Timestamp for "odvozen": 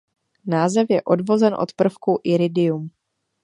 1.03-1.53